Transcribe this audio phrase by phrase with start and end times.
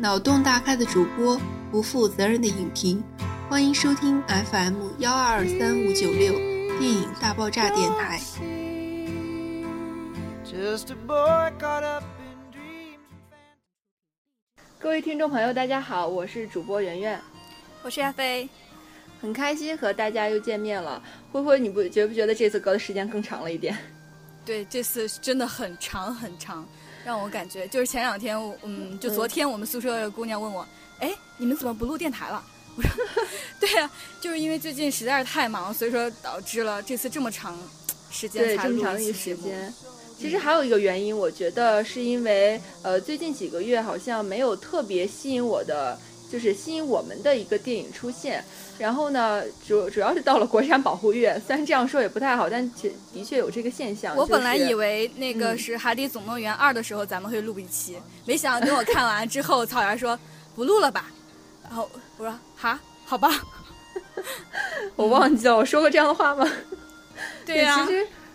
[0.00, 1.38] 脑洞大开的主播，
[1.70, 3.04] 不负责任的影评，
[3.50, 4.18] 欢迎收听
[4.50, 6.32] FM 幺二二三五九六
[6.78, 8.18] 电影大爆炸电台。
[14.78, 17.20] 各位听众朋友，大家好，我是主播圆圆，
[17.82, 18.48] 我是亚飞，
[19.20, 21.02] 很开心和大家又见面了。
[21.30, 23.76] 灰灰，你不觉不觉得这次隔的时间更长了一点？
[24.46, 26.66] 对，这次真的很长很长。
[27.04, 30.66] 让我感觉就是前两天，嗯，就昨天我们宿舍的姑娘问我，
[30.98, 32.42] 哎，你们怎么不录电台了？
[32.76, 32.90] 我说，
[33.58, 33.90] 对呀，
[34.20, 37.58] 就是因为最近实在是太忙，所以说导致了这次这么长
[38.10, 39.72] 时间才录一个时间。
[40.18, 45.98] 其实还有一个原因，我觉得是因为呃，最近几个月好像没有特别吸引我的。
[46.30, 48.44] 就是吸引我们的一个电影出现，
[48.78, 54.16] 然后呢，主主要是到了国产保护月，虽然这样说也不太好，但确的确有这个现象。
[54.16, 60.18] 我本来以为那个是《海底总动员二》的时候咱们会录一期，没想到等我看完之后，草原说
[60.54, 61.06] 不录了吧，
[61.64, 63.28] 然后我说哈，好吧，
[64.94, 66.48] 我忘记了我说过这样的话吗？
[67.44, 67.86] 对 呀。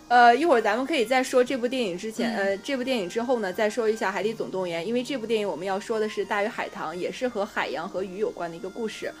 [0.08, 9.12] 呃，一会儿咱们可以在说这部电影之前，呃，这部电影之后呢，再说一下《海底总动员》，因为这部电影我们要说的是《大鱼海棠》，也是和海洋和鱼有关的一个故事，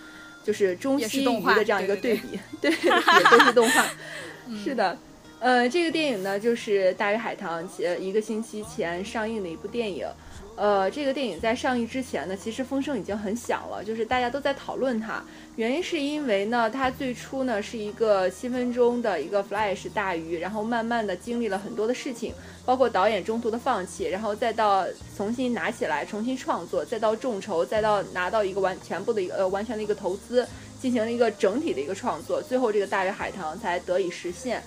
[0.44, 3.84] 就是中西鱼的这样一个对比， 对，也都是动画，
[4.64, 4.96] 是的。
[5.40, 10.06] 呃，这个电影呢，就是《大鱼海棠》前一个星期前上映的一部电影。
[10.56, 15.22] 呃，这个电影在上映之前呢，其实风声已经很响了，就是大家都在讨论它。
[15.56, 22.32] 原因是因为呢，它最初呢是一个七分钟的一个 Flash 大鱼，然后慢慢的经历了很多的事情，
[22.64, 30.48] 包括导演中途的放弃，然后再到重新拿起来重新创作，再到众筹，再到拿到一个完全部的一个呃完全的一个投资，
[30.80, 34.62] 进行了一个整体的一个创作，最后这个大鱼海棠才得以实现。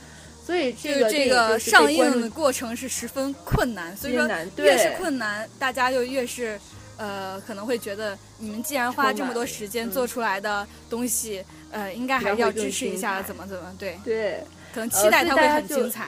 [0.49, 6.59] 所以这个这个上映的过程是十分困难，所以说越是困难，大家就越是
[6.97, 16.07] 呃可能会觉得你们既然花这么多时间做出来的东西，呃，应该还是要支持一下，怎么怎么对对，可能期待它会很精彩。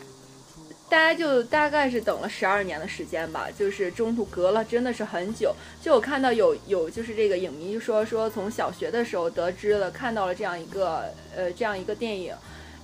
[0.90, 5.56] 大家就大概是等了十二年的时间吧，就是中途隔了真的是很久。
[5.84, 12.34] 就我看到有有就是这个影迷就说说从小学的时候得知了看到了这样一个呃这样一个电影。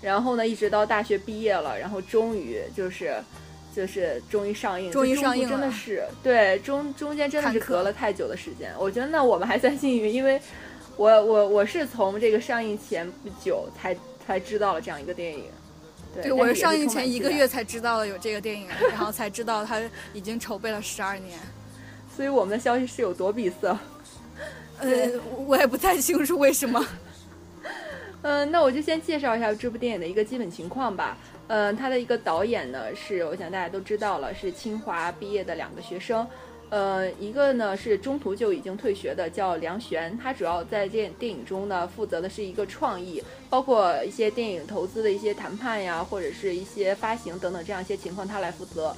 [0.02, 3.16] 然后呢，一直到大学毕业了，然后终于就是，
[3.76, 8.72] 就是终于上映，终于上映真的是对中中间真的是隔了太久的时间。
[8.80, 10.40] 我觉得那我们还算幸运，因为
[10.96, 15.46] 我我我是从这个上映前不久才才知道了这样一个电影。
[16.22, 19.82] 对，我是上映前一个月才知道了有这个电影，然后才知道他
[20.14, 21.38] 已经筹备了十二年。
[22.16, 23.78] 所以我们的消息是有多闭塞？
[24.80, 25.10] 呃，
[25.46, 26.84] 我也不太清楚为什么。
[28.24, 31.18] 嗯，那我就先介绍一下这部电影的一个基本情况吧。
[31.48, 36.28] 嗯，它的一个导演呢是，我想大家都知道了，是清华毕业的两个学生。
[36.70, 40.18] 呃，一个呢是中途就已经退学的，叫梁璇。
[40.18, 48.94] 他主要在电电影中呢负责的是一个创意，包括一些电影投资的一些谈判呀，或者是一些发行等等这样一些情况，他来负责。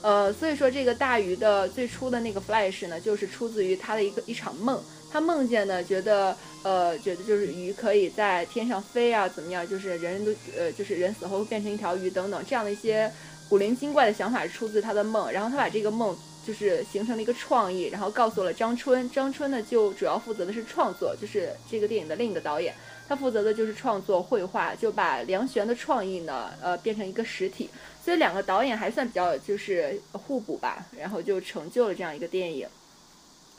[0.00, 4.80] 呃，所以说这个大鱼的最初的那个 flash 呢，就是出自于他的一个一场梦。
[5.12, 9.68] 他梦见呢，觉得呃，觉得就是鱼可以在天上飞啊，怎么样？
[9.68, 13.10] 就是人人都呃，就是人死后会变成一条鱼等等这样的一些
[13.48, 15.30] 古灵精怪的想法出自他的梦。
[15.32, 16.16] 然后他把这个梦
[16.46, 19.10] 就是形成了一个创意，然后告诉了张春。
[19.10, 22.72] 张春呢就主要负责的是创作，就是这个电影的另一个导演，
[23.08, 27.68] 他负责的就是创作绘画，就把梁璇的创意呢呃变成一个实体。
[28.04, 32.66] 所以两个导演还算比较就是互补吧，然后就成就了这样一个电影。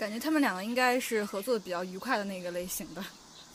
[0.01, 3.03] 感觉他们两个应该是合作的比较愉快的那个类型的。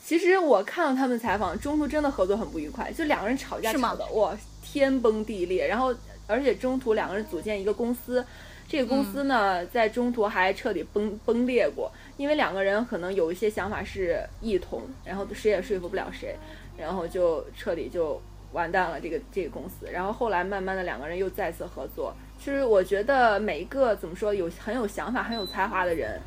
[0.01, 5.67] 其实我看了他们采访，中途真的合作很不愉快，就两个人吵架吵的哇天崩地裂。
[5.67, 5.93] 然后
[6.25, 8.25] 而且中途两个人组建一个公司，
[8.65, 16.33] 这个公司呢在中途还彻底崩崩裂过，因为两个人可能有一些想法是异同，然后谁也说服不了谁，
[16.77, 18.21] 然后就彻底就
[18.53, 19.85] 完蛋了这个这个公司。
[19.91, 22.15] 然后后来慢慢的两个人又再次合作。
[22.39, 26.17] 其实我觉得每一个怎么说有很有想法、很有才华的人。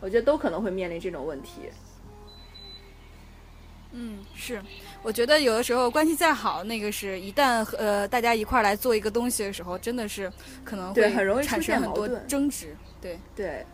[0.00, 1.62] 我觉得都可能会面临这种问题。
[3.92, 4.60] 嗯，是，
[5.02, 10.30] 我觉得有的时候关系再好，那个是一旦呃大家一块儿来做一个东西的时候，真的是
[10.64, 12.76] 可能会很容易产生很多争执。
[13.00, 13.64] 对对，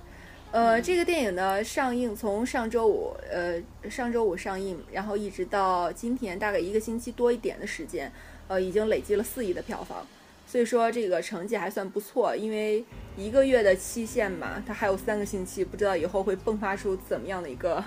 [0.52, 3.60] 呃，这个电影呢上映从上周五呃
[3.90, 8.12] 上周五上映，然后一直到今天大概一个星期多一点的时间，
[8.46, 10.06] 呃，已经累积了四亿的票房。
[10.52, 12.84] 所以说这个成绩还算不错，因为
[13.16, 17.82] 一个月的期限嘛，它还有三个星期，不知道以后会迸发出怎么样的一个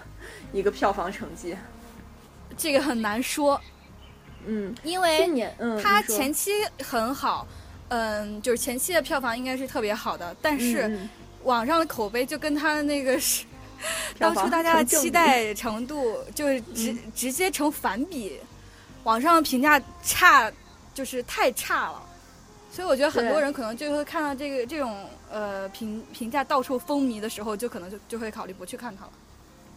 [0.51, 1.55] 一个票房成绩，
[2.57, 3.61] 这个很难说。
[4.47, 5.29] 嗯，因为
[5.59, 6.49] 嗯，它前期
[6.83, 7.47] 很好，
[7.89, 11.07] 嗯，就是前期的票房应该是特别好的，但是
[11.43, 13.45] 网上的口碑就跟它的那个是
[14.17, 18.39] 当初大家的期待程度就是直直接成反比，
[19.03, 20.51] 网上评价差，
[20.95, 22.01] 就是太差了。
[22.75, 24.93] 所以我觉得很多人可能就会看到这个这种
[25.31, 29.11] 呃评评价到处风靡的时候，就可能就就会考虑不去看它了。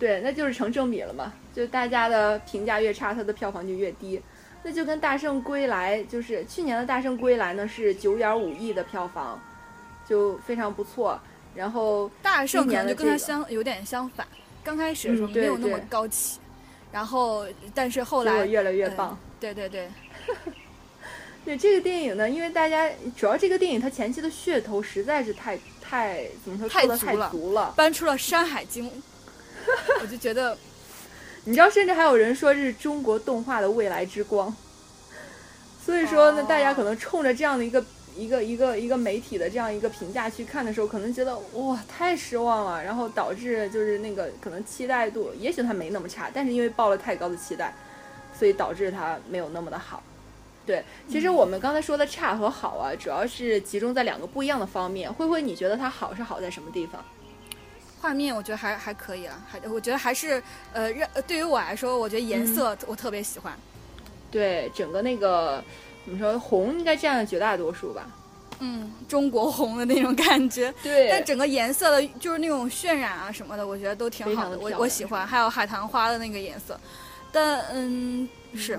[0.00, 4.20] 对，那就是成正比了嘛，就大家的评价越差，它的票房就越低。
[4.64, 9.40] 那就跟《大圣归来》就是去年的《大圣归来》呢，是九点五亿的票房，
[10.08, 11.20] 就非常不错。
[11.54, 14.26] 然后大圣可能就跟它相有点相反，
[14.64, 16.40] 刚开始的时候没有那么高起，
[16.90, 19.16] 然后但是后来越来越棒。
[19.38, 19.88] 对对对。
[21.48, 26.86] 对这个电影呢，因为大家主要这个电影它前期的噱头实在是太太怎么说太
[27.30, 28.86] 足了，搬出了《山海经》，
[30.02, 30.54] 我就觉得，
[31.44, 34.54] 你知道，甚至还有人说这是中国动画的未来之光。
[35.82, 37.82] 所以说呢，大家可能冲着这样的一个
[38.14, 47.74] 一个一个一个媒体的这样一个评价去看的时候，可能觉得哇太失望了，然后导致就是那个可能期待度，也许它没那么差，但是因为抱了太高的期待，
[48.38, 50.02] 所以导致它没有那么的好。
[50.68, 55.10] 对，其实我们刚才说的差和好啊，主要是集中在两个不一样的方面。
[55.10, 57.02] 灰灰，你觉得它好是好在什么地方？
[58.02, 60.42] 画面我觉得还还可以啊，还我觉得还是
[60.74, 63.58] 呃，让对于我来说，我觉得颜色我特别喜欢。
[64.30, 65.64] 对，整个那个
[66.04, 68.06] 怎么说，红应该占了绝大多数吧？
[68.58, 70.70] 嗯，中国红的那种感觉。
[70.82, 75.26] 对，但整个颜色的，就是那种渲染啊什么的，我觉得都挺好的，我我喜欢。
[75.26, 76.78] 还有海棠花的那个颜色，
[77.32, 78.78] 但嗯是，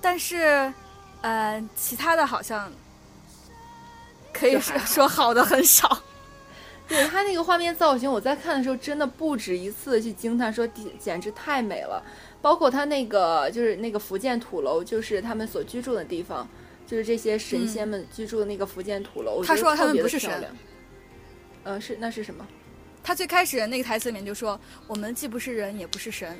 [0.00, 0.74] 但是。
[1.24, 2.70] 呃，其他的好像
[4.30, 6.02] 可以说说好的很少。
[6.86, 10.68] 对他那个画面造型，我在看的时候真的不止一次去惊叹，说
[10.98, 12.04] 简直太美了。
[12.42, 16.46] 包括他那个就是那个福建土楼，就是他们所居住的地方，
[16.86, 19.42] 就是这些神仙们居住的那个福建土楼。
[19.42, 20.54] 他说他们不是神。
[21.62, 22.46] 呃，是那是什么？
[23.02, 26.38] 他最开始那个台词里面就说：“我们既不是人，也不是神。”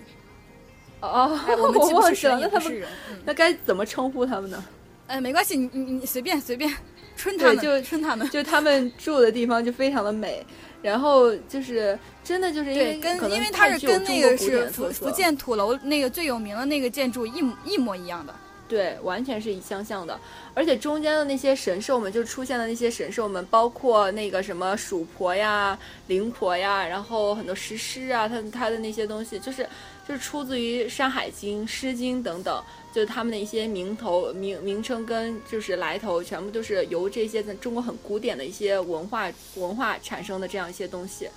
[1.05, 2.89] 哦，我们既不是神，也不是人，
[3.25, 4.65] 那该怎么称呼他们呢？
[5.07, 6.73] 哎，没关系，你你你随便随便，
[7.17, 10.45] 春他们就春他们，就他们住的地方就非常的美，
[10.81, 18.35] 然后就是真的就是因为跟因为它是跟那个是福福建土楼那个最有名的那个建筑一一模一样的，
[18.69, 20.19] 对，完全是一相像的，
[20.55, 29.69] 而且中间的那些神兽们就出现的那些神兽们，包括那个什么鼠婆呀、灵婆呀，然后很多石狮啊，它它的那些东西，就是
[30.09, 32.63] 就是出自于《山海经》《诗经》等等。
[32.95, 41.29] 就是他们的一些名头名名称跟就是来头，全部都是由这些在中国很古典的一些文化文化产生的这样一些东西，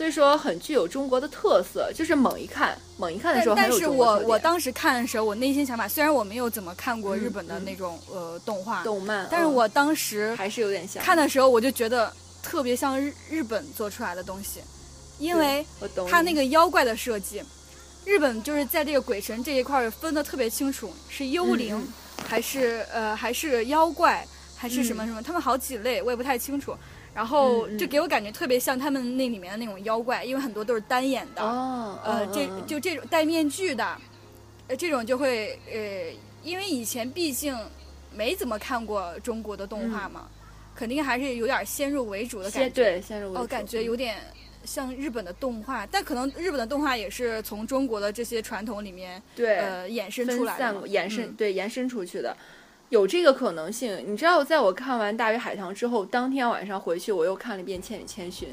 [0.00, 1.92] 所以说很具有中国的特色。
[1.94, 12.10] 就是猛一看，猛一看的时候但是我我当时看的时候，我内心想法，虽然我没有怎么看过日本的那种呃动画动漫，但是我当时还是有点像看的时候，我就觉得
[12.42, 14.60] 特别像日日本做出来的东西，
[15.18, 15.66] 因为
[16.10, 17.42] 它那个妖怪的设计。
[18.06, 21.86] 日本就是在这个鬼神这一块分的特别清楚，是幽灵，
[22.26, 24.26] 还是呃还是妖怪，
[24.56, 25.22] 还是什么什么？
[25.22, 26.74] 他们好几类，我也不太清楚。
[27.14, 33.96] 然后就给我感觉特别像他们那里面的那种妖怪，因为很多都是单眼的，呃，这就这种戴面具的，
[34.68, 36.12] 呃，这种就会呃，
[36.42, 37.56] 因为以前毕竟
[38.14, 40.28] 没怎么看过中国的动画嘛，
[40.74, 44.16] 肯定还是有点先入为主的感觉，对，先入为主，哦，感觉有点。
[44.62, 52.36] 像日本的动画，但可能日本的动画也是从中国的这些传统里面对呃衍生出来的，延伸对延伸出去的，
[52.90, 54.04] 有这个可能性。
[54.06, 58.48] 你知道，在我看完《大鱼海棠》之后，当天晚上回去我又看了一遍《千与千寻》，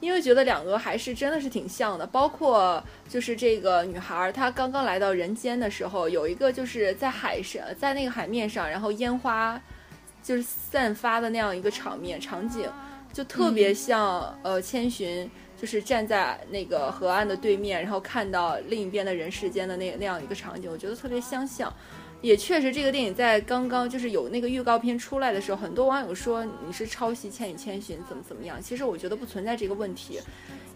[0.00, 2.06] 因为觉得两个还是真的是挺像的。
[2.06, 9.60] 包括就是这个女孩她刚刚来到人间的时候，有一个就是在海上，在那个海面上，然后烟花
[10.22, 12.68] 就是散发的那样一个场面场景，
[13.12, 15.30] 就特别像呃千寻。
[15.54, 21.72] 就是站在那个河岸的对面，然后看到另一边的人世间的那那样一个场景，我觉得特别相像。
[22.22, 28.62] 也确实，这个电影在刚刚就是有那个预告片出来的时候，很多网友说你是抄袭《千与千寻》怎么怎么样。
[28.62, 30.20] 其实我觉得不存在这个问题，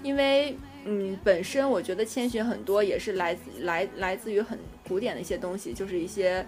[0.03, 6.45] 因为嗯，本身我觉得千寻很多也是来自来来自于很古典的一些东西，就是一些。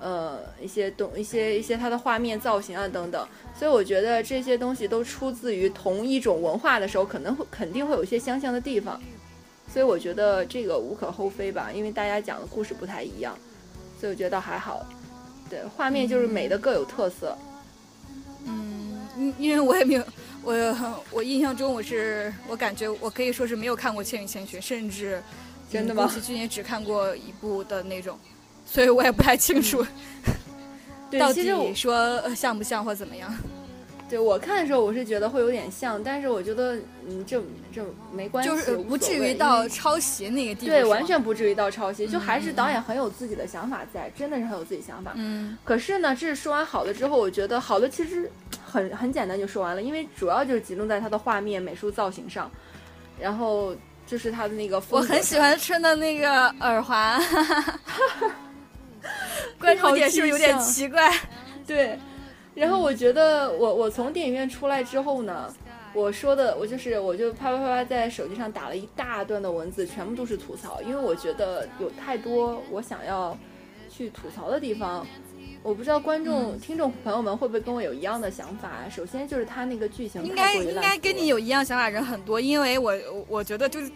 [0.00, 9.02] 呃，一些东一些一些它的画面造型啊等等，所以我觉得这些东西都出自于同一种文化的时候，可能会肯定会有一些相像的地方，
[9.66, 13.36] 所以我觉得这个无可厚非吧，因为大家讲的故事不太一样，
[14.00, 14.86] 所以我觉得倒还好。
[15.50, 17.36] 对，画面就是美的各有特色。
[18.44, 20.04] 嗯，因因为我也没有，
[20.42, 25.22] 我我印象中我是我感觉我可以说是没有看过《千与千寻》，甚至
[25.70, 26.04] 真的吗？
[26.04, 28.18] 宫崎骏也只看过一部的那种。
[28.66, 29.84] 所以我也不太清楚，
[31.18, 33.34] 到底说像不像或怎么样。
[34.08, 40.72] 对我看的时候，我是觉得会有点像，但是我觉得，嗯，这这没关系，就是不至于到抄袭那个地步。
[40.72, 45.12] 对，完全不至于到抄袭，就还是导演很有自己的想法在，真的是很有自己想法。
[45.16, 45.58] 嗯。
[45.62, 48.30] 可是呢，这是说完好的之后，我觉得好的其实
[48.64, 52.50] 很很简单就说完了，因为主要就是集中在他的画面、美术造型上，
[53.20, 54.82] 然后就是他的那个。
[54.88, 57.20] 我很喜欢春的那个耳环，
[59.60, 61.12] 关注点是不是有点奇怪？
[61.66, 61.98] 对。
[62.58, 65.54] 然后我觉得，我我从电影院出来之后呢，
[65.94, 73.38] 我说的我就是我就啪啪啪啪在手机上打了一大段的文字，全部都是吐槽，因为我觉得有太多我想要
[73.88, 75.06] 去吐槽的地方。
[75.62, 78.88] 我不知道观众、听众朋友们会不会跟我有一样的想法。
[78.88, 82.94] 首先就是他那个剧情应该应该跟你有一样想法人很多，因为我
[83.28, 83.90] 我觉得就是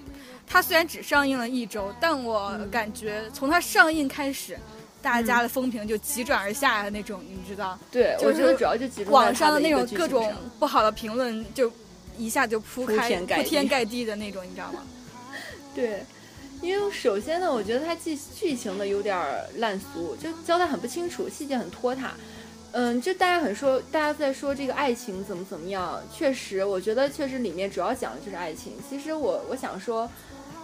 [0.47, 4.57] 他虽然只上映了一周，但我感觉从它上映开始。
[5.03, 7.79] 大家的风评就急转而下的那种，你知道？
[7.91, 11.71] 对，我觉得主要就网上的那种各种不好的评论，就
[12.17, 14.83] 一下就铺开铺天盖地的那种，你知道吗？
[15.75, 16.05] 对，
[16.61, 19.19] 因为首先呢，我觉得它剧剧情的有点
[19.57, 22.13] 烂俗，就交代很不清楚，细节很拖沓。
[22.75, 28.73] 嗯，就大家很说，大家在说这个爱情怎么怎么样，确实，我觉得确实里面主要讲的就是爱情。
[28.89, 30.09] 其实我我想说，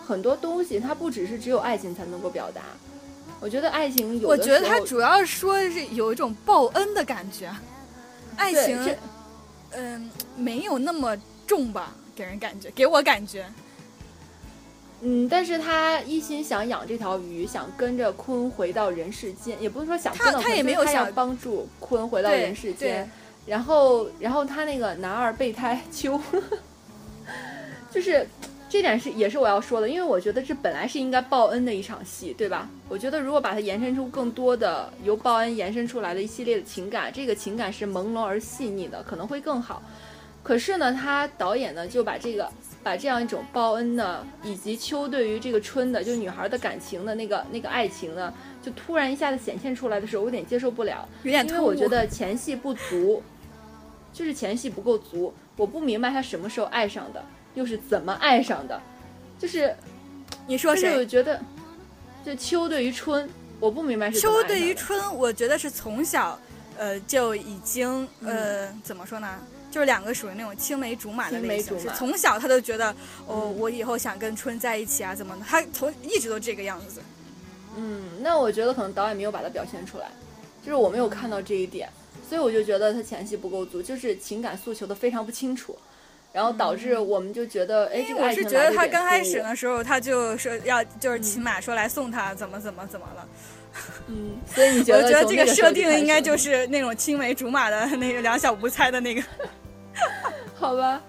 [0.06, 2.62] 很多东西它不只是只有爱情才能够表达。
[3.40, 7.48] 我觉得爱情有，我觉得他主要说是有一种报恩的感觉，
[8.36, 8.96] 爱情，
[9.70, 11.16] 嗯，没有那么
[11.46, 13.46] 重吧，给人感觉，给我感觉，
[15.02, 23.08] 嗯，但是他一心想养这条鱼，想跟着鲲回到人世间，也不是说想他他也没有想帮助鲲回到人世间，
[23.46, 26.20] 然后然后他那个男二备胎 秋，
[27.90, 28.26] 就是。
[28.68, 32.68] 这点是也是我要说的，因为我觉得这本来是应该报恩的一场戏，对吧？
[32.88, 39.82] 我觉得如果把它延伸出更多的由报恩延伸出来的一系列的情感，这个情感是朦胧而细腻的，可能会更好。
[40.42, 42.50] 可是呢，他导演呢就把这个
[42.82, 48.32] 把这样一种报恩呢，以及秋对于这个春的就女孩的感情的那个那个爱情呢，
[48.62, 53.22] 就突然一下子显现出来的时候，我有点接受不了，有点因为我觉得前戏不足，
[54.12, 57.24] 就是前戏不够足，我不明白他什么时候爱上的。
[57.58, 58.80] 又是怎么爱上的？
[59.36, 59.74] 就是
[60.46, 60.96] 你说谁？
[60.96, 61.40] 我觉得，
[62.24, 66.38] 就秋对于春，我不明白是秋对于春，我觉得是从小，
[66.78, 69.40] 呃，就已经呃，怎么说呢？
[69.72, 72.94] 就是两个属于那种青梅竹马的类型，是从小他都觉得，
[73.26, 75.42] 哦，我以后想跟春在一起啊，怎么的？
[75.44, 77.02] 他从一直都这个样子。
[77.76, 80.10] 嗯，那我觉得可能导演没有把它表现出来，
[80.64, 81.88] 就是我没有看到这一点，
[82.28, 85.76] 所以我就觉得他前戏不够足，就是情感诉求的非常不清楚。
[86.38, 93.28] 然后导致我们就觉得，哎，这个我是觉得他刚开始的时候，他就说要就是骑马说来送他，怎么怎么怎么了？
[94.06, 95.02] 嗯，所以你觉得？
[95.02, 99.22] 我觉得这个设定应该就是那种青梅竹马的那个两小无猜的那个，
[100.54, 101.02] 好吧？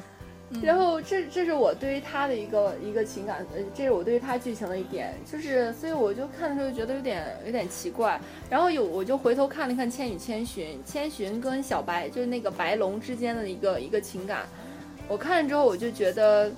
[0.64, 8.20] 然后这这是我对于他的一个一个情感，呃，这是我对于他剧情的一点，就是所以我就看的时候觉得有点有点奇怪。
[8.50, 14.40] 然后有我就回头看了看《千与千寻》，千寻跟小白就是那个白龙之间的一个一个情感。
[15.10, 16.50] 我看了之后，我就觉得，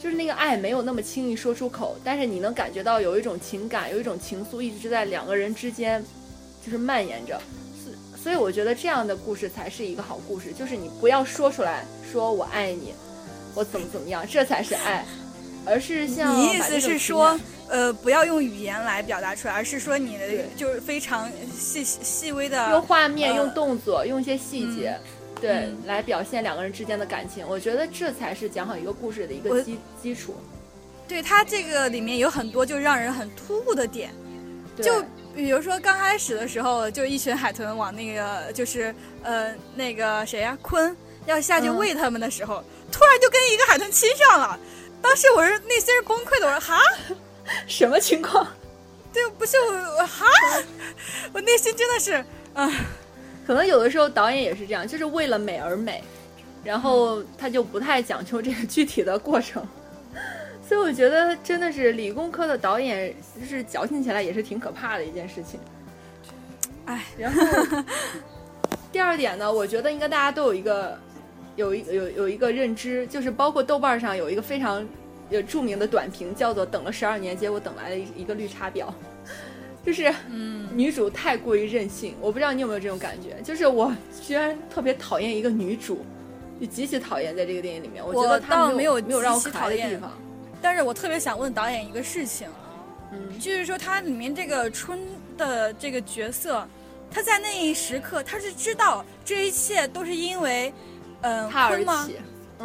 [0.00, 6.02] 就是那个爱没有那么轻易说出口，但是你能感觉到有一种情感，有一种情愫一直在两个人之间，
[6.64, 7.38] 就是蔓延着。
[8.20, 12.94] 所以我觉得这样的故事才是一个好故事，就是你不要说出来说我爱你，
[13.54, 15.04] 我怎么怎么样，这才是爱，
[15.64, 20.24] 而是像你意思是说，呃，不要用语言来表达出来，而是说你的
[20.56, 24.98] 就是非常细细微的用画面、用动作、用一些细节。
[25.40, 30.34] 对，来表现两个人之间的感情，我觉得这才是讲好一个故事的一个基基础。
[31.06, 34.10] 对他这个里面有很多就让人很突兀的点，
[34.82, 40.92] 就比如说刚开始的时候，就一群海豚往那个就是呃那个谁呀鲲
[41.26, 44.58] 要下去喂他们的时候，突然就跟一个海豚亲上了，
[45.00, 46.80] 当时我是内心是崩溃的，我说哈，
[47.68, 48.46] 什么情况？
[49.12, 50.26] 对，不是我哈，
[51.32, 52.24] 我内心真的是
[52.54, 52.72] 啊。
[53.46, 56.02] 可能有的时候导演也是这样，就是为了美而美，
[56.64, 59.64] 然后他就不太讲究这个具体的过程，
[60.66, 65.60] 所以我觉得真的是理工科的导演，就是矫情起来也是挺可怕的一件事情。
[66.86, 67.40] 哎，然后
[68.90, 70.98] 第二点呢，我觉得应该大家都有一个
[71.54, 74.84] 有一有有一个认知，就是包括豆瓣上有一个非常
[75.30, 78.86] 有著名的短评，叫做“等了十二年，结果等来了一一个绿茶婊”。
[79.86, 83.40] 就是，嗯，女主太过于任性，我不知道你有没有这种感觉。
[83.44, 86.04] 就是我居然特别讨厌一个女主，
[86.60, 88.04] 就极其讨厌在这个电影里面。
[88.04, 90.10] 我觉得她没有没有让我讨厌的地方。
[90.60, 92.48] 但是我特别想问导演一个事情，
[93.12, 94.98] 嗯，就是说他里面这个春
[95.38, 96.66] 的这个角色，
[97.08, 100.72] 他在那一时刻他是知道这一切都是因为
[101.20, 102.08] 嗯、他而坤吗？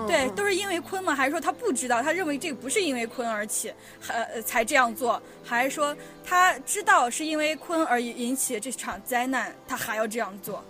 [0.08, 1.14] 对，嗯都是因为鲲吗？
[1.14, 2.02] 还是说他不知道？
[2.02, 5.22] 他认为这个不是因为鲲而起，还、呃、才这样做？
[5.44, 10.64] 还是说他知道是因为鲲而引起这场灾难，他还要这样做？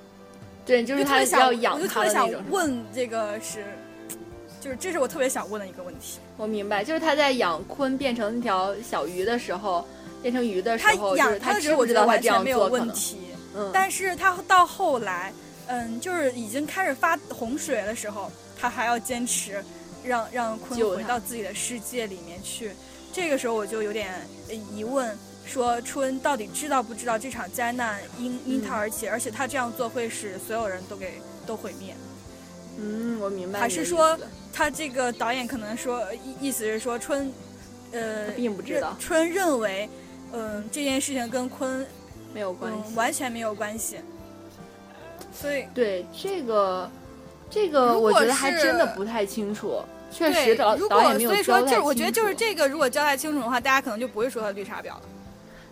[0.65, 2.29] 对，就就是他想，要养我就特别想。
[2.49, 3.63] 问这个是，
[4.59, 6.19] 就是这是我特别想问的一个问题。
[6.37, 9.85] 我明白，就是他在养鲲变成那条小鱼的时候，
[10.21, 12.65] 变成鱼的时候，他养是他知的时候，我觉得不知道他这完全没有？
[12.67, 13.17] 问题。
[13.55, 15.33] 嗯，但是他到后来，
[15.67, 18.31] 嗯，就是已经开始发洪水的时候，
[18.61, 19.63] 他还要坚持
[20.03, 22.71] 让让坤回到自己的世界里面去。
[23.11, 24.13] 这个时候我就有点
[24.49, 31.15] 呃疑问，说春到底知道不知道这场灾难因因他而起，而且他这样做会使所有人都给
[31.45, 31.95] 都毁灭。
[32.77, 34.17] 嗯，我明白还是说
[34.53, 37.33] 他这个导演可能说意意思是说春，
[37.91, 39.89] 呃，并不知道认春认为，
[40.31, 41.85] 嗯、这件事情跟坤
[42.33, 42.95] 没有关系嗯？
[42.95, 43.97] 完全没有关系，
[45.33, 45.65] 所以。
[45.73, 46.89] 对这个，
[47.51, 49.79] 这个我觉得还是真的不太清楚。
[50.09, 55.01] 确对实导，如果导演没有所以说就是我觉得就是这个，如果交代清楚的话，大家可能就不会说他绿茶婊了。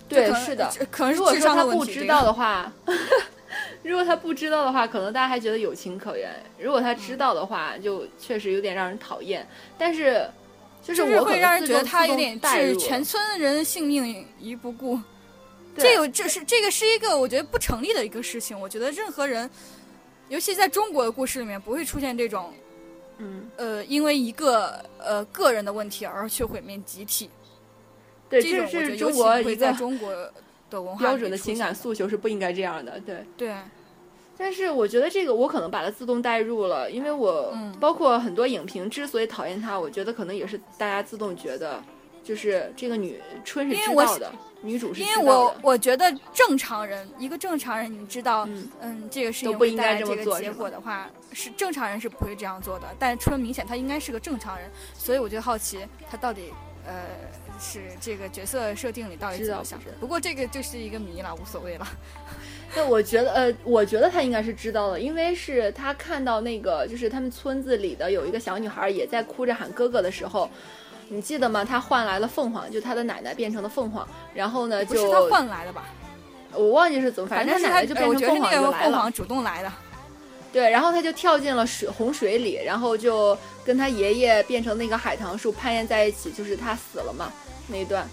[0.08, 0.70] 对是的。
[0.72, 1.94] 这可能如果是智说他不商的问题。
[1.94, 2.72] 这个知道的话，
[3.84, 9.46] 如果他不知道的话，可能大家还觉得有情可原；如果他知道的话，就确实有点让人讨厌。
[9.78, 10.26] 但是，
[10.82, 14.98] 就是会让人觉得他有点置全村人性命于不顾。
[15.76, 18.60] 对这个这是这个是一个我觉得不成立的一个事情。
[18.60, 19.50] 我觉得任何人，
[20.30, 22.54] 尤其在中国的故事里面，不会出现这种
[23.18, 27.30] 嗯，呃因为一个呃个人的问题而去毁灭集体。
[28.30, 30.14] 对，这是中国一会在个中国
[30.70, 33.00] 的文化标准的情感诉求是不应该这样的。
[33.00, 33.56] 对，对，
[34.38, 41.82] 但是我觉得这个我可能把它自动带入了，因为我、嗯包括很多影评之所以讨厌它，我觉得可能也是大家自动觉得，
[42.24, 45.08] 就是这个女春是知道的，女主是因。
[45.08, 52.86] 为我我觉得正常人，一个正常人，你知道，嗯嗯，这个事情都不应该会带来这么做结果的话，是正常人是不会这样做的。
[53.00, 55.80] 但春明显他应该是个正常人，所以我就好奇
[56.10, 56.54] 他到底
[56.86, 56.94] 呃
[57.60, 59.80] 是这个角色设定里到底知怎么想。
[60.00, 61.88] 不过这个就是一个谜了，无所谓了。
[62.76, 70.48] 那，我觉得呃，我觉得他应该是知道的，因为是他看到那个就是他们村子里的有一个小女孩也在哭着喊哥哥的时候。
[71.10, 71.66] 你记得吗？
[71.66, 75.86] 他换来了凤凰，就他的奶奶变成了凤凰，然后呢，就不是他换来的吧？
[76.54, 78.62] 我忘记是怎么，反反正他奶奶就变成凤凰就来了。
[78.62, 79.72] 那个凤凰主动来的。
[80.52, 87.32] 对，然后他就跳进了水洪水里，然后就跟他爷爷变成那个海棠树攀岩在一起，就是他死了嘛
[87.68, 88.08] 那一段，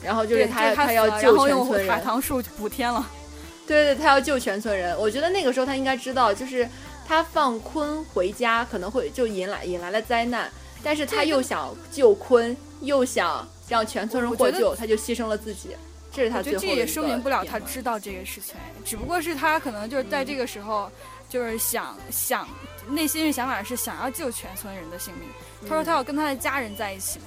[0.00, 3.04] 然后就是对，他他要救全村人，海棠树补天了。
[3.66, 4.96] 对对，他要救全村人。
[4.98, 6.68] 我觉得那个时候他应该知道，就是
[7.06, 10.50] 他放鲲回家可能会就引来引来了灾难，
[10.82, 15.76] 但是他又想救坤，又想让全村人获救，他就牺牲了自己。
[16.12, 20.90] 这是他我觉得这最后也说明不了他知道这个事情，只不过是他可能就是在这个时候，
[21.28, 22.46] 就是想想
[22.88, 25.26] 内心的想法是想要救全村人的性命。
[25.62, 27.26] 他说他要跟他的家人在一起嘛，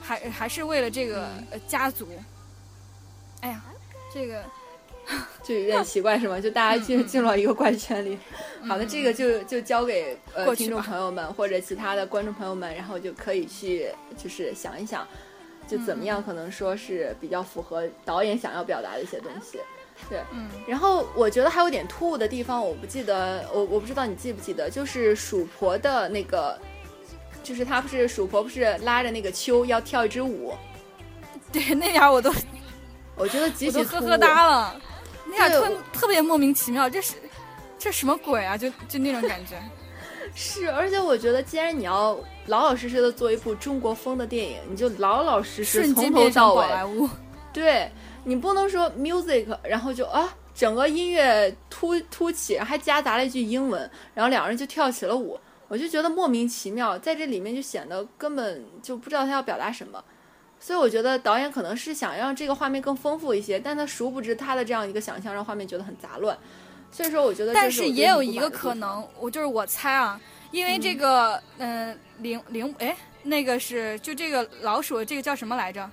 [0.00, 1.28] 还还是为了这个、
[1.66, 2.06] 家族。
[3.40, 3.64] 哎呀，
[4.14, 4.44] 这个
[5.42, 6.40] 就有点奇怪是吗？
[6.40, 8.18] 就大家进进入到一个怪圈里。
[8.68, 15.06] 好的，这个就就交给呃听众朋友们或者其他的观众朋友们，然后就可以去就是想一想，
[15.66, 19.58] 就怎么样可能说是比较符合导演想要表达的一些东西。
[20.08, 26.58] 对，嗯，然后我觉得还有点突兀的地方，我不记得，我我不知道你记不记得，就是鼠婆的那个，
[27.42, 30.54] 就是她不是鼠婆不是拉着那个秋要跳一支舞，
[31.52, 32.32] 对那点儿我都
[33.14, 34.00] 我觉得极我其突兀。
[34.00, 34.80] 都呵呵哒了，
[35.26, 37.14] 那点儿对特特别莫名其妙，这是
[37.78, 38.56] 这什么鬼啊？
[38.56, 39.56] 就就那种感觉。
[40.34, 46.66] 是，而且我觉得，既然你要老老实实的做一部中国风的电影，你就老老实实从头到尾，
[47.52, 47.90] 对
[48.22, 60.00] 你不能说 music，然后就啊，整个音乐突突起，还夹杂了一句英文，然后两个人就跳起了舞，我就觉得莫名其妙，在这里面就显得根本就不知道他要表达什么。
[60.60, 66.36] 所以我觉得导演可能是想让这个画面更丰富一些，但他殊不知他的这样一个想象让画面觉得很杂乱。
[66.92, 70.20] 所以说，我觉得这但是也有一个可能，我就是我猜啊，
[70.50, 75.88] 因为这个，嗯、灵灵，哎，那个是就这个老鼠，这个叫什么来着？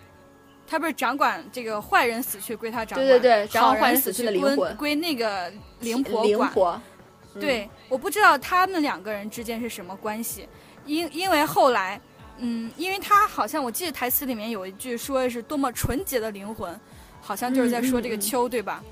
[0.69, 5.49] 他不是掌管这个坏人死去归他掌管，对对对掌管好人坏人死去的灵归魂归那个
[5.79, 6.27] 灵婆管。
[6.27, 6.81] 灵婆，
[7.35, 10.49] 嗯对，我不知道他们两个人之间是什么关系，
[10.85, 12.01] 因因为后来，
[12.39, 16.79] 嗯，因为他好像我记得台词里面有一句说的是多么纯洁的灵魂，
[17.21, 18.83] 好像就是在说这个秋，对吧？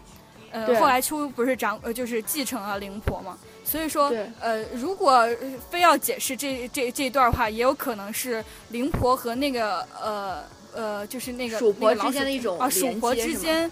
[0.52, 5.38] 呃，后来秋不是长呃就是继承了灵婆嘛，所以说呃，如果呃
[5.70, 13.70] 非要解释这这这一段的话，也有可能是灵婆和那个呃呃就是那个鼠婆之间的一种啊，鼠婆之间。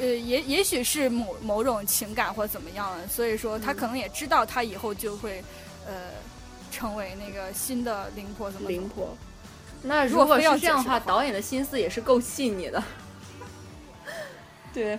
[0.00, 5.44] 呃，也也许是某某种情感或怎么样的，所以说他嗯可能也知道他以后就会，
[5.86, 5.92] 呃
[6.72, 9.16] 成为那个新的灵婆怎么灵婆。
[9.82, 12.82] 那如果是这样的话，导演的心思也是够细腻的。
[14.74, 14.98] 对，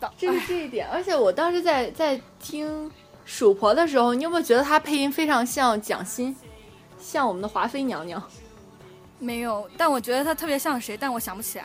[0.00, 0.88] 导这是哎这一点。
[0.88, 2.90] 而且我当时在在听
[3.24, 6.34] 鼠婆的时候，你有没有觉得她配音非常像蒋欣，
[6.98, 8.22] 像我们的华妃娘娘？
[9.18, 11.64] 没有，但我觉得她特别像谁，但我想不起来。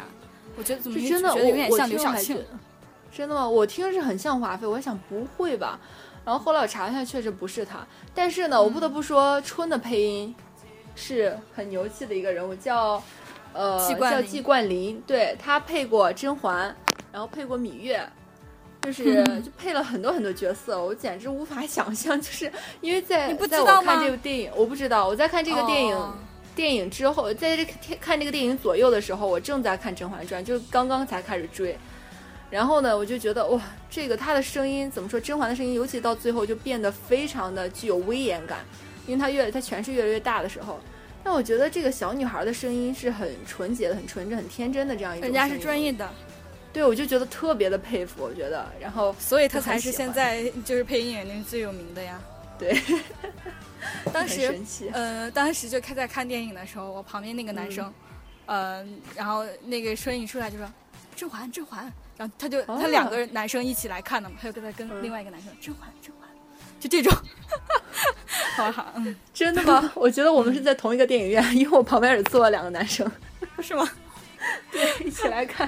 [0.57, 2.43] 我觉得怎么是真的，觉得有点像刘晓庆
[3.15, 3.47] 真的吗？
[3.47, 5.79] 我听是很像华妃，我还想不会吧。
[6.25, 7.85] 然后后来我查一下，确实不是他。
[8.13, 10.35] 但是呢，我不得不说，春的配音
[10.95, 13.01] 是很牛气的一个人物，叫
[13.53, 16.75] 呃叫季冠霖对他配过甄嬛，
[17.11, 18.01] 然后配过芈月。
[18.83, 26.15] 就是就配了很多很多角色，我简直无法 想象，就是因为在你不在我看知道吗这部电影，我不知道，我在看这个电影、哦
[26.53, 31.77] 电影之后，在这天看这个电影左右的时候，我正在看《甄嬛传》，就是刚刚才开始追。
[32.51, 35.19] 然后呢，我就觉得哇，这个她的声音怎么说？
[35.19, 38.59] 甄嬛的声音，尤其到最后就变得非常的具有威严感，
[39.07, 40.79] 因为她越她权势越来越大的时候。
[41.23, 45.23] 但我觉得这个小女孩的声音是很纯洁的、很纯真、很天真的这样一种。
[45.23, 46.09] 人家是专，业的，
[46.73, 48.23] 对我就觉得特别的佩服。
[48.23, 52.19] 我觉得，然后所以她才是现在就是配音演员里最有名的呀。
[52.59, 52.75] 对，
[54.11, 54.59] 当时。
[54.91, 57.93] 呃，当时就看在看电影的时候，我旁边那个男生，
[58.47, 58.85] 呃，
[59.15, 60.67] 然后那个声音一出来就说
[61.15, 66.29] 甄嬛甄嬛，然后他就、他两个男生一起来看的嘛，他就跟他跟嗯另外一个男生甄嬛甄嬛，
[66.79, 67.11] 就这种，
[68.55, 69.91] 好好，嗯，真的吗？
[69.95, 73.11] 我觉得我们是在同一个电影院，因为我旁边也坐了两个男生，
[73.59, 73.89] 是吗？
[74.71, 75.67] 对，一起来看。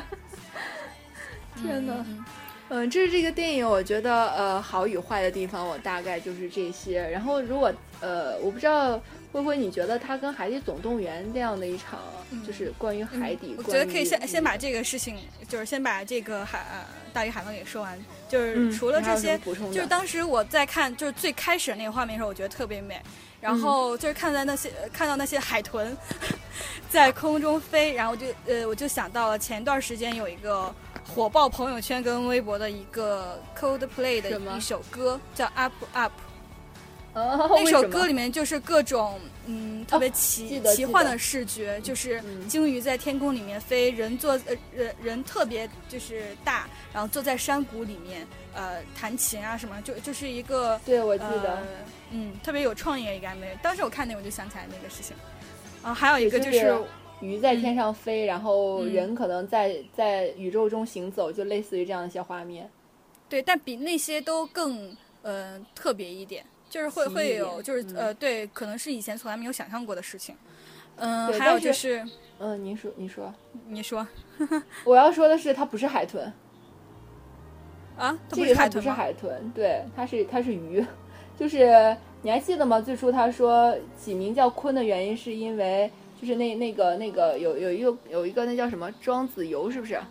[1.56, 1.94] 天哪！
[2.08, 2.26] 嗯
[2.70, 7.02] 嗯，这是这个电影，我觉得呃好与坏的地方，我大概就是这些。
[7.10, 9.02] 然后如果呃，我不知道
[9.34, 12.00] 灰灰，你觉得它跟《海底总动员》这样的一场，
[12.46, 15.18] 就是关于海底，嗯我觉得可以先先把这个事情，
[15.50, 18.00] 就是先把这个海呃大鱼海浪给说完。
[18.30, 23.02] 就是嗯除了这些，就是当时我在看，就是最开始那个画面的时候，我觉得特别美。
[23.42, 25.98] 然嗯后就是看在那些、呃看到那些海豚
[26.90, 30.74] 在空中飞，然后我就呃我就想到了前段时间有一个
[31.14, 36.12] 火爆朋友圈跟微博的一个 Coldplay 的一首歌，叫 Up Up。
[37.14, 51.68] 哦，那首歌里面就是各种嗯特别奇、奇幻的视觉，就是嗯鲸鱼在天空里面飞，人坐呃人人特别就是大，然后坐在山谷里面呃弹琴啊什么，就就是一个对我记得呃，
[52.12, 53.58] 嗯特别有创意的一个 MV。
[53.62, 55.16] 当时我看那我就想起来那个事情。
[55.84, 56.82] 啊，还有一个就就是是
[57.20, 62.70] 鱼在天上飞，然后嗯人可能在在宇宙中行走，就类似于这样一些画面。
[63.30, 70.36] 对，但比那些都更呃特别一点，就是会会有就是呃对，可能是以前从来没有想象过的事情。
[70.96, 72.06] 嗯、还有就是是
[72.40, 73.36] 嗯，您说，你说，
[73.68, 74.08] 你说
[74.84, 76.34] 我要说的是，它不是海豚，
[77.96, 78.94] 啊，它这个它不是海豚吗？
[78.96, 80.84] 海豚，对，它是它是鱼，
[81.38, 82.82] 就是你还记得吗？
[82.82, 90.02] 最初他说起名叫鲲的原因是因为就是那那个那个有有一个有一个那叫什么庄子游是不是？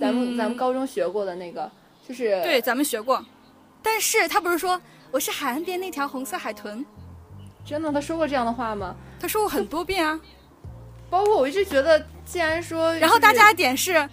[0.00, 1.70] 咱们、嗯咱们高中学过的那个，
[2.08, 3.22] 就是对，咱们学过。
[3.82, 4.80] 但是他不是说
[5.12, 6.84] 我是海岸边那条红色海豚，
[7.66, 8.96] 真的他说过这样的话吗？
[9.20, 10.18] 他说过很多遍啊。
[11.10, 14.08] 包括我一直觉得，既然说，然后大家的点是，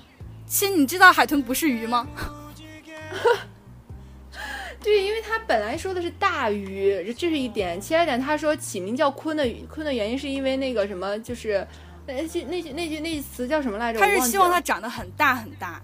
[0.45, 2.05] 亲，你知道海豚不是鱼吗？
[4.83, 7.79] 对，因为他本来说的是大鱼，这是一点。
[7.79, 11.65] 其他一点，他说起名叫鲲的鲲的原因是因为那个什么，就是
[12.05, 13.99] 那句那句那句那句词叫什么来着？
[14.01, 15.81] 他是希望它长得很大很大，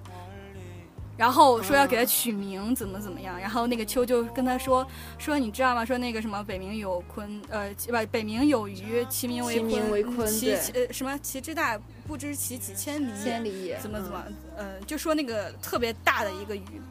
[1.17, 3.39] 然后说要给他取名，怎么怎么样。
[3.39, 4.85] 然后那个秋就跟他说
[5.17, 5.85] 说你知道吗？
[5.85, 13.11] 说那个什么北冥有鲲，呃，不北冥有鱼，其名为鲲，其呃什么其之大，不知其几千里。
[13.23, 14.23] 千里怎么怎么
[14.57, 16.81] 嗯，呃，就说那个特别大的一个鱼，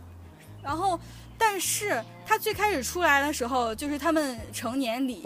[0.63, 0.99] 然后
[1.37, 5.23] 但是它最开始出来的时候，就是他们成年礼，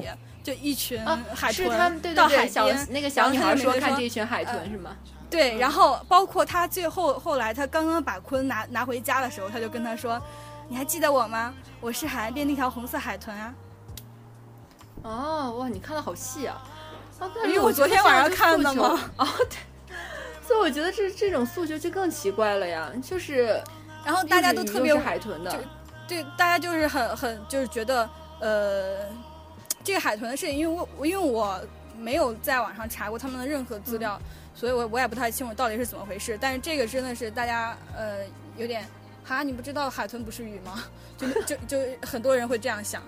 [0.48, 4.96] 就一群啊，海豚是他们对到对对，小海边，那个小女孩说看这一群海豚呃是吗？
[5.28, 10.18] 对，嗯然后包括他最后后来他刚刚把鲲拿拿回家的时候，他就跟他说
[10.68, 11.52] ：“你还记得我吗？
[11.82, 13.54] 我是海岸边那条红色海豚啊。
[15.02, 16.62] 哦，哇，你看的好细啊！
[17.20, 19.00] 啊，因为我昨天晚上看的诉求嘛。
[19.18, 19.94] 哦，对。
[20.46, 23.62] 所以我觉得这这种诉求就更奇怪了呀，就是
[24.02, 25.58] 然后大家都特别海豚的就，
[26.08, 28.08] 对，大家就是很很就是觉得
[28.40, 28.96] 呃，
[29.88, 31.58] 这个海豚的事情，因为我因为我
[31.98, 34.20] 没有在网上查过他们的任何资料，
[34.54, 36.36] 所以我我也不太清楚到底是怎么回事。
[36.38, 38.18] 但是这个真的是大家呃
[38.58, 38.84] 有点
[39.24, 40.84] 哈，你不知道海豚不是鱼吗？
[41.16, 43.02] 就就就很多人会这样想。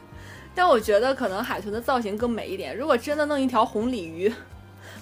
[0.54, 2.74] 但我觉得可能海豚的造型更美一点。
[2.74, 4.32] 如果真的弄一条红鲤鱼，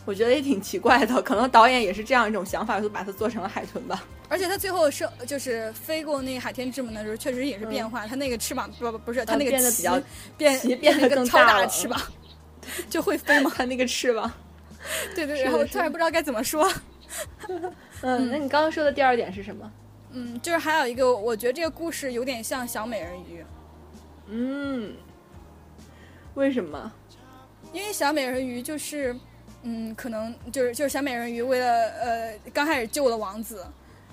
[0.09, 1.21] 我觉得也挺奇怪的。
[1.21, 4.03] 可能导演也是这样一种想法，就把它做成了海豚吧。
[4.27, 8.07] 而且它最后是就是飞过那个海天之门的时候，确实也是变化。
[8.07, 10.01] 它那个翅膀不不不是，它那个变得比较
[10.38, 12.01] 变变得更超大的翅膀，
[12.88, 13.53] 就会飞吗？
[13.55, 14.33] 它那个翅膀，
[15.14, 15.42] 对对。
[15.42, 16.66] 然后突然不知道该怎么说。
[18.01, 19.71] 嗯，那你刚刚说的第二点是什么？
[20.12, 23.44] 嗯，就是还有一个，我觉得这个故事有点像小美人鱼。
[24.29, 24.94] 嗯，
[26.33, 26.90] 为什么？
[27.75, 29.14] 因为小美人鱼就是，
[29.69, 31.67] 嗯，可能就是就是小美人鱼为了
[32.01, 33.67] 呃刚开始救了王子，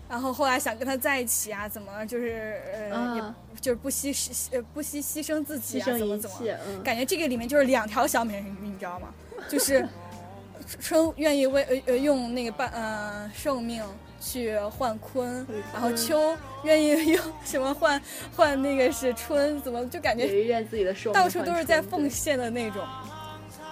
[0.10, 2.60] 然后后来想跟他在一起啊，怎么就是
[2.92, 6.36] 呃，也就是不惜牺呃不惜牺牲自己啊，怎么怎么，
[6.84, 9.08] 感觉这个里面就是两条小美人鱼，你知道吗？
[9.48, 9.88] 就是
[10.82, 13.82] 春愿意为呃呃用那个半呃寿命。
[14.18, 18.02] 去换鲲，然后秋愿意用什么换
[18.36, 20.26] 换那个是春，怎么就感觉
[21.14, 22.82] 到处都是在奉献的那种，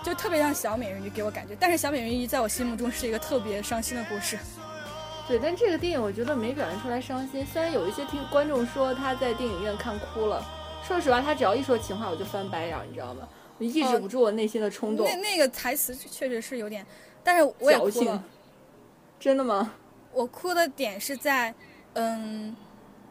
[0.03, 1.55] 就特别像小美人鱼给我感觉。
[1.59, 4.37] 但是小美人鱼在我心目中是一个特别伤心的故事。
[5.27, 7.45] 对，但这个电影我觉得没表现出来伤心。
[7.45, 10.45] 虽然有一些听观众说他在电影院看哭了，
[10.85, 13.27] 说实话，他只要一说情话我就翻白眼，你知道吗？
[13.57, 15.07] 我抑制不住我内心的冲动。
[15.07, 16.85] 那那个台词确实是有点，
[17.23, 18.21] 但是我也哭了。
[19.19, 19.71] 真的吗？
[20.11, 21.53] 我哭的点是在，
[21.93, 22.53] 嗯，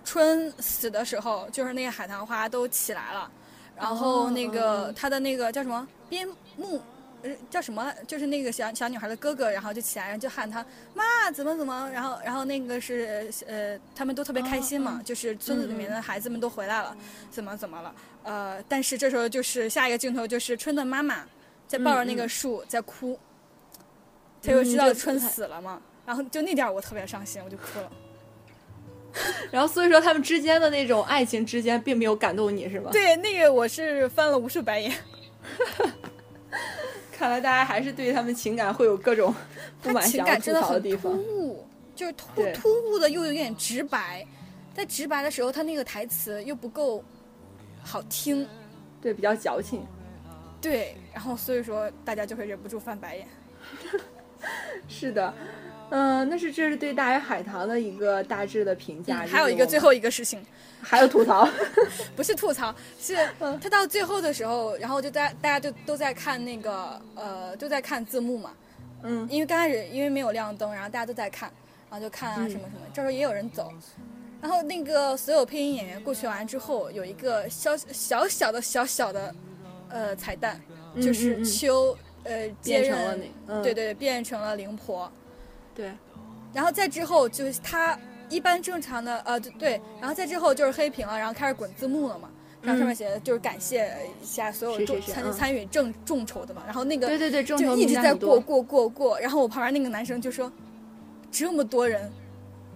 [0.04, 3.30] 春死的时候，就是那个海棠花都起来了，
[3.74, 6.80] 然后那个他的那个叫什么边牧，
[7.22, 7.92] 呃，叫什么？
[8.06, 16.96] 就是那个小小女孩的哥哥，然后就起来，然后就喊他妈，怎么怎么，然后然后那个是呃，他们都特别开心嘛，就是村子里面的孩子们都回来了，
[17.30, 17.94] 怎么怎么了？
[18.24, 21.24] 呃，但是这时候就是下一个镜头就是春的妈妈
[21.66, 23.18] 在抱着那个树在哭，
[24.42, 25.80] 他就知道春死了嘛。
[26.04, 27.90] 然后就那点我特别伤心，我就哭了。
[29.52, 32.90] 然后所以说他们之间的那种爱情之间并没有感动你是吧？
[32.90, 34.92] 对，那个我是翻了无数白眼。
[37.22, 39.32] 看来大家还是对他们情感会有各种
[39.80, 41.12] 不满、想吐槽的地方。
[41.12, 44.26] 突兀，就是突突兀的又有点直白，
[44.74, 47.04] 在直白的时候，他那个台词又不够
[47.80, 48.44] 好听，
[49.00, 49.86] 对，比较矫情。
[50.60, 53.28] 对，然后所以说大家就会忍不住翻白眼。
[54.88, 55.32] 是的。
[55.94, 59.26] 嗯，那是这是对《大鱼海棠》的一个大致的评价。
[59.26, 60.42] 还有一个最后一个事情，
[60.80, 61.46] 还有吐槽，
[62.16, 63.14] 不是吐槽，是
[63.60, 68.52] 他到最后的时候，然后就大大家就都在看那个呃，都在看字幕嘛。
[69.02, 69.28] 嗯。
[69.30, 71.52] 因为刚开始因为没有亮灯，然后大家都在看，
[71.90, 72.86] 然后就看啊什么什么。
[72.94, 73.70] 这时候也有人走，
[74.40, 79.34] 然后那个所有配音演员过去完之后，有一个小小小的小小的
[79.90, 80.58] 呃彩蛋，
[81.02, 83.20] 就是秋呃接任，
[83.62, 85.12] 对对，变成了灵婆。
[85.74, 85.90] 对，
[86.52, 92.28] 然后再之后就是他一般正常的呃对，然后再之后就是黑屏了，然后开始滚字幕了嘛，
[92.60, 93.90] 然后上面写的就是感谢
[94.22, 100.50] 一下所有众参参与众众筹的嘛，然后那个对对对，就一直在过过过过，然后我旁边那个男生就说，
[101.30, 102.10] 这么多人，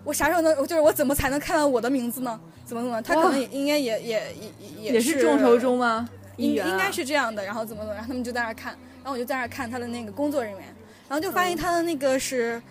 [0.04, 2.38] 我啥时候能就是我怎么才能看到我的名字呢？
[2.64, 3.00] 怎么怎么？
[3.00, 4.34] 他可能也应该也也
[4.80, 6.08] 也也是众筹中吗？
[6.36, 10.62] 应应该是这样的，然后怎么怎么，然后他们就在那看，然后我就在那看他的那个工作人员，
[11.08, 12.56] 然后就发现他的那个是。
[12.56, 12.62] 嗯，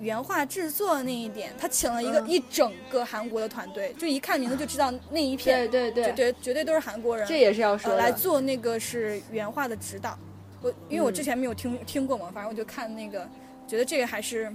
[0.00, 7.26] 原画制作那一点，他请了一个一整个韩国的团队，就一看名字就知道那一片，对对对，绝绝对都是韩国人。
[7.26, 10.18] 这也是要说来做那个是原画的指导。
[10.62, 13.28] 我因为我之前没有听听过嘛，反正我就看那个，
[13.66, 14.50] 觉得这个还是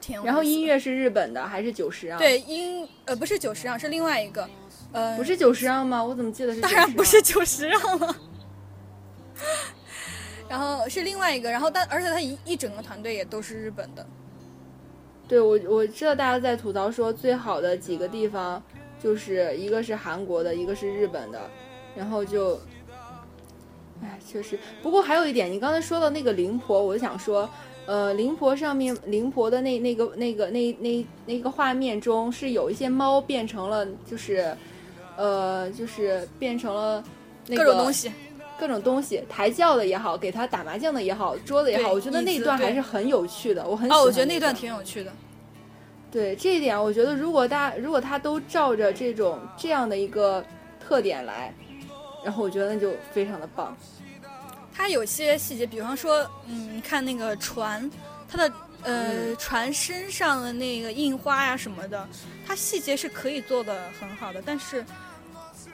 [0.00, 0.22] 挺。
[0.24, 2.18] 然后音乐是日本的还是九十让？
[2.18, 4.48] 对，音呃不是九十让，是另外一个，
[4.92, 6.02] 呃不是九十让吗？
[6.02, 6.60] 我怎么记得是？
[6.60, 8.16] 当然不是九十让了。
[10.48, 14.06] 然后是另外一个，然后但而且他一一整个团队也都是日本的。
[15.28, 18.62] 对，我我知道大家在吐槽说最好的几个地方，
[19.02, 21.40] 就是一个是韩国的，一个是日本的，
[21.96, 22.60] 然后就，
[24.00, 24.56] 哎，确实。
[24.82, 27.50] 不过还有一点，你刚才说的那个灵婆，我就想说，
[27.86, 34.56] 呃，灵婆上面灵婆的那那个那个那那那个画面中是有一些猫变成了，就是，
[35.16, 37.02] 呃，就是变成了
[37.48, 38.12] 那个各种东西。
[38.58, 44.00] 各种东西，抬轿的也好，给他打麻将的也好，桌子也好，我觉得那段还是很有趣的，我很喜欢。
[44.00, 45.12] 哦，我觉得那段挺有趣的。
[46.10, 50.42] 对这一点，我觉得如果大如果他都照着这种这样的一个
[50.80, 51.52] 特点来，
[52.24, 53.76] 然后我觉得那就非常的棒。
[54.72, 57.90] 他有些细节，比方说，嗯，看那个船，
[58.28, 62.08] 它的呃船身上的那个印花呀什么的，
[62.46, 64.84] 它细节是可以做的很好的，但是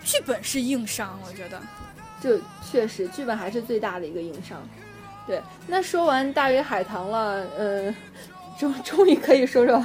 [0.02, 1.60] 剧本是硬伤，我觉得。
[2.22, 2.38] 就
[2.70, 4.62] 确实，剧本还是最大的一个硬伤。
[5.26, 7.94] 对，那说完《大鱼海棠》了，呃，
[8.58, 9.84] 终终于可以说说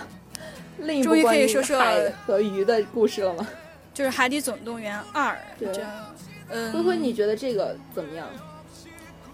[0.79, 3.47] 另一部关于海和鱼的故事了吗？
[3.93, 5.33] 就是《海底总动员二》。
[5.59, 5.83] 对，
[6.49, 8.27] 嗯，灰灰，你觉得这个怎么样？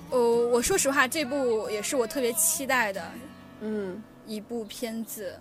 [0.10, 3.02] 哦，我说实话，这部也是我特别期待的
[3.62, 5.34] 嗯一部片子。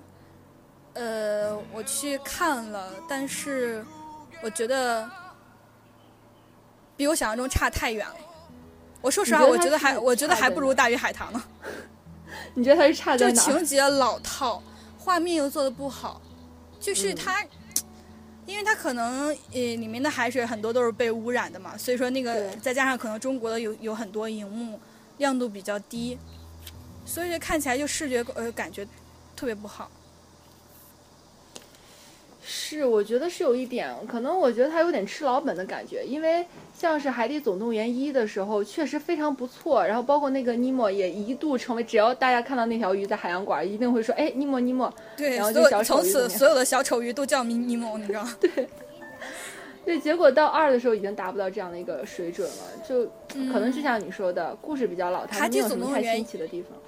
[0.95, 3.85] 呃，我去看了，但是
[4.43, 5.09] 我觉得
[6.97, 8.15] 比我想象中差太远了。
[9.01, 11.43] 我说实话，觉我觉得还我觉得还不如《大鱼海棠》呢。
[12.55, 13.53] 你觉得它是差就在哪就？
[13.53, 14.63] 情节老套，
[14.99, 16.21] 画面又做的不好，
[16.81, 17.45] 就是嗯它，
[18.47, 24.79] 因为它可能呃里面的海水很多都是被污染的嘛，所以说那个再加上可能中国的有有很多荧幕
[25.19, 26.19] 亮度比较低，
[27.05, 28.87] 所以说看起来就视觉呃感觉
[29.35, 29.91] 特别不好。
[32.45, 36.45] 是，我觉得是有一点，可能我觉得他有点吃老本的感觉，因为
[36.77, 44.93] 像是《海底总动员一》的时候，确实非常不错，然后包括那个尼莫也一度成为，只要大家看到那条鱼在海洋馆，一定会说，哎，尼莫尼莫。
[45.17, 48.37] 对，然后就小丑鱼怎么样此所有的小丑鱼都叫尼尼莫，你知道吗？
[48.41, 48.69] 对，
[49.85, 53.05] 对结果到二的时候已经达不到这样的一个水准了，就
[53.53, 56.77] 可能就嗯像你说的，故事比较老套，海底没有什么太总动员新奇的地方。《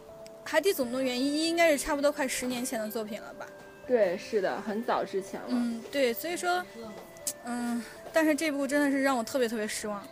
[0.43, 3.47] 海底总动员一》应该是差不多快十年前的作品了吧？
[3.87, 5.47] 对，是的，很早之前了。
[5.49, 6.64] 嗯，对，所以说，
[7.44, 10.03] 嗯，但是这部真的是让我特别特别失望。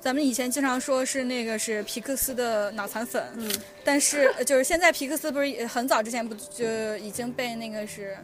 [0.00, 3.52] 咱们以前经常说是那个是皮克斯的脑残粉，嗯，
[3.84, 8.16] 但是呃就是现在皮克斯不是很早之前不就已经被那个是，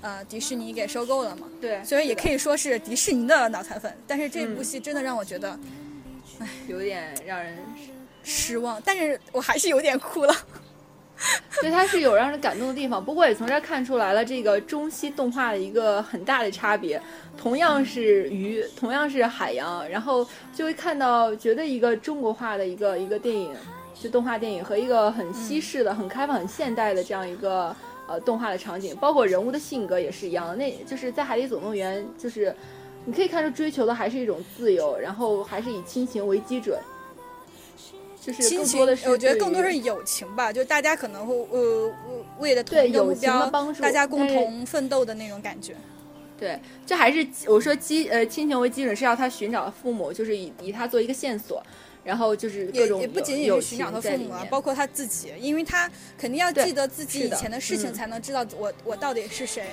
[0.00, 1.48] 呃，迪士尼给收购了嘛？
[1.60, 3.92] 对，所以也可以说是迪士尼的脑残粉。
[4.06, 5.58] 但是这部嗯戏真的让我觉得
[6.68, 7.58] 有点让人
[8.22, 10.34] 失望，但是我还是有点哭了。
[11.60, 17.00] 对，它是有让人感动的地方，不过也从这儿看出来了这个中西动画的一个很大的差别。
[17.36, 23.54] 同样是鱼，同样是海洋，然后就会看到觉得一个中国化的一个一个电影，
[23.94, 27.74] 就动画电影和一个很西式的、很开放、很现代的这样一个
[28.06, 30.54] 呃动画的场景，包括人物的性格也是一样的。
[30.56, 32.54] 那就是在《海底总动员》，就是
[33.04, 36.78] 你可以看出追求的还是一种自由，然后还是以亲情为基准。
[38.24, 41.92] 就是亲情更多的是，我觉得更多是友情吧，就大家可能会呃
[42.38, 45.74] 为了同对一个目标，帮助，大家共同奋斗的那种感觉。
[46.38, 51.62] 对，这还是我说基呃亲情为基准，是要他寻找父母，就是以以他做一个线索，
[52.02, 59.66] 然后就是各也种也不仅仅友是寻找他父母啊，包括他自己，因为他肯定要记得自己以前的事情，嗯才能知道我我到底是谁，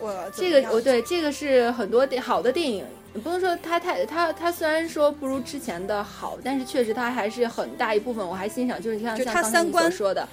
[0.00, 2.84] 我这个我对这个是很多电好的电影，
[3.22, 10.28] 不能说他太他他虽然说不如之前的好，但是确实他还是很大一部分我还欣赏，就是像就像刚才你所说的。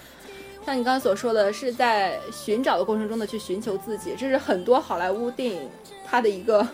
[0.64, 5.68] 像你刚刚所说的，是在寻找的过程中的去寻求自己，这是很多好莱坞电影
[6.06, 6.68] 它的一个，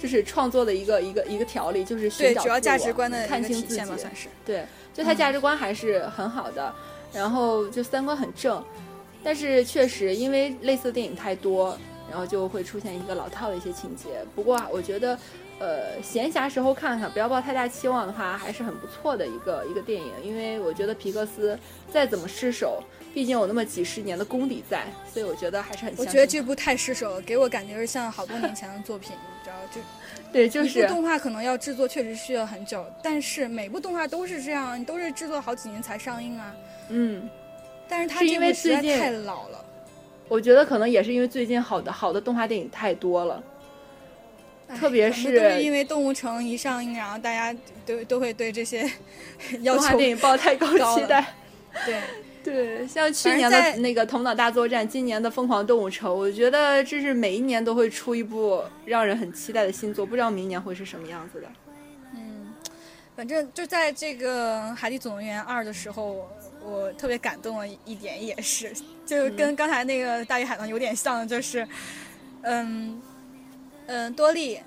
[0.00, 3.82] 就是创作的一个一个一个条例，就是寻对主要找自我价值观的看清自己。
[4.42, 4.64] 对，
[4.94, 6.74] 就他嗯价值观还是很好的，
[7.12, 8.64] 然后就三观很正，
[9.22, 11.76] 但是确实因为类似的电影太多，
[12.10, 14.24] 然后就会出现一个老套的一些情节。
[14.34, 15.18] 不过啊我觉得，
[15.58, 20.12] 呃，闲暇时候看看，不要抱太大期望的话，还是很不错的一个一个电影。
[20.22, 21.58] 因为我觉得皮克斯
[21.90, 22.82] 再怎么失手，
[23.14, 29.80] 毕竟有那么几十年的功底在，所以我觉得还是很我觉得这部太失手了，给我感觉是像好多年前的作品，你知道，就
[30.30, 36.54] 对，就是一部动画可能要制作确实需要很久，但是每部动画都是这样，都是制作好几年才上映啊。
[36.90, 37.26] 嗯，
[37.88, 39.64] 但是它因为实在最近太老了，
[40.28, 43.42] 我觉得可能也是因为最近好的好的动画电影太多了。
[44.68, 48.90] 哎特别可能都是是因为《动物城》一上映，然后大家都都会对这些
[49.60, 51.34] 要求电影抱太高期待。
[51.84, 52.00] 对。
[52.46, 61.48] 对，像去年的那个《头脑大作战》，今年的《疯狂动物城》，我觉得这是每一年都会出一部让人很期待的新作，不知道明年会是什么样子的。
[62.14, 62.54] 嗯，
[63.16, 66.24] 反正就在这个《海底总动员二》的时候，
[66.64, 68.72] 我特别感动的一点也是，
[69.04, 71.66] 就跟刚才那个《大鱼海棠》有点像的，就是，
[72.42, 73.02] 嗯嗯，
[74.14, 74.60] 多利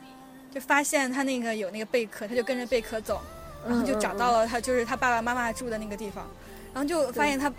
[0.53, 3.21] 就发现他那个有那个贝壳，他就跟着贝壳走，
[3.67, 4.39] 然后就找到了。
[4.39, 6.27] 了他就是他爸爸妈妈住的那个地方，
[6.73, 7.51] 然后就发现他。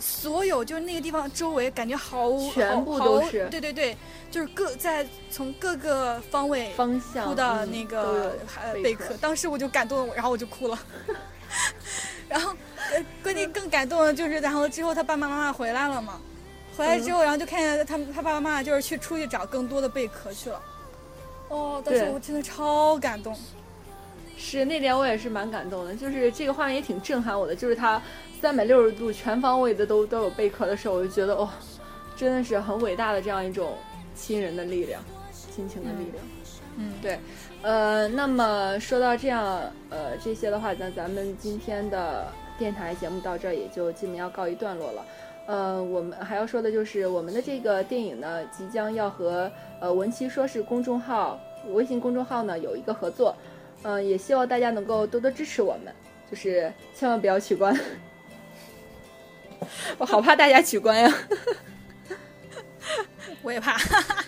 [0.00, 3.96] 所有就是那个地方周围感觉好，全部都是对对对，
[4.30, 10.78] 就是各在从各个方位方向哭到嗯那个呃贝壳，当时我就感动，然后我就哭了。
[12.28, 12.50] 然后，
[12.92, 16.20] 呃，关键更感动的就是，然后之后他爸爸妈妈回来了嘛，
[16.76, 20.60] 回来之嗯后，然后就看见他他爸爸妈妈就是去出去找更多的贝壳去了。
[21.48, 23.36] 哦，当时我真的超感动。
[24.36, 28.02] 是那点我也是蛮感动的，就是这个画面也挺震撼我的，就是它
[28.42, 31.48] 三百六十度全方位的都都有贝壳的时候，我就觉得哦，
[32.16, 33.74] 真的是很伟大的这样一种
[34.14, 36.24] 亲人的力量，亲情的力量。
[36.76, 37.18] 嗯，对，
[37.62, 42.26] 呃，那么说到这样，呃，这些的话，那咱们今天的
[42.58, 45.06] 电台节目到这儿也就基本要告一段落了。
[45.46, 51.38] 呃，我们还要说的就是我们的这个电影呢，即将要和呃文琪说是公众号、
[51.72, 53.36] 微信公众号呢有一个合作，
[53.82, 55.92] 嗯、也希望大家能够多多支持我们。
[56.30, 57.78] 就是千万不要取关，
[59.98, 61.14] 我好怕大家取关呀。
[63.42, 63.76] 我也怕。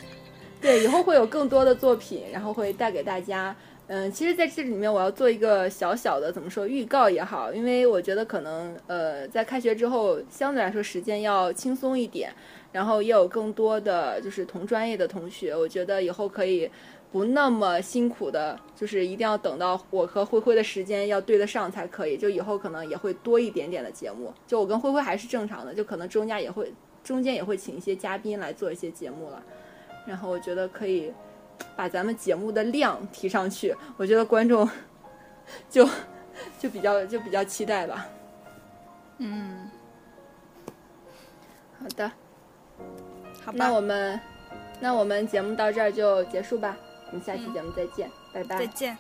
[0.61, 3.57] 对，以后会有更多的作品，然后会带给大家。
[3.89, 12.33] 嗯，其实在这里面我要做一个小小的怎么说预告也好，因为我觉得可能呃在开学之后相对来说时间要轻松一点，
[12.73, 16.69] 然后也有更多的就是同专业的同学，我觉得以后可以
[17.13, 26.73] 不那么辛苦的，就是一定要等到我和灰灰的时间要对得上才可以，就以后可能也会多一点点的节目，就我跟灰灰还是正常的，就可能中间也会
[27.05, 29.41] 中间也会请一些嘉宾来做一些节目了，
[30.09, 31.13] 然后我觉得可以。
[31.77, 34.69] 把咱们节目的量提上去，我觉得观众
[35.69, 35.89] 就
[36.59, 38.07] 就比较就比较期待吧。
[39.19, 39.71] 嗯，
[41.81, 42.11] 好的，
[43.45, 43.59] 好吧。
[43.59, 44.21] 那我们
[44.81, 46.77] 那我们节目到这儿就结束吧，
[47.09, 48.59] 我们下期节目再见，拜拜。
[48.59, 48.97] 再见。